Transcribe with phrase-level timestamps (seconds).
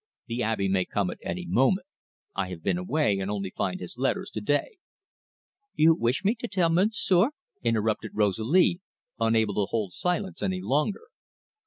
[0.25, 1.85] The Abbe may come at any moment.
[2.35, 4.79] I have been away, and only find his letters to day."
[5.75, 7.29] "You wish me to tell Monsieur?"
[7.63, 8.81] interrupted Rosalie,
[9.19, 11.01] unable to hold silence any longer.